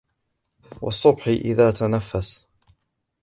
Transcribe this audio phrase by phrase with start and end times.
[0.81, 2.47] والصبح إذا تنفس